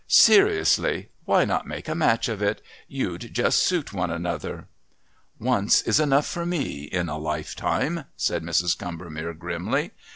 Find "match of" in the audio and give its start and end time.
1.93-2.41